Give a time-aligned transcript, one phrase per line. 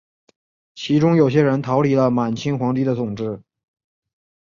[0.73, 3.39] 其中有些人逃离了满清皇帝的统治。